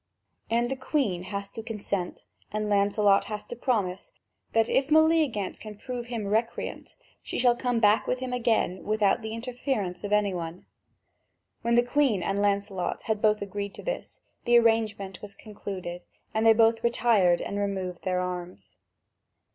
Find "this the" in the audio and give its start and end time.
13.83-14.57